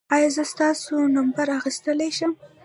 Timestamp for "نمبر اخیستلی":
1.15-2.09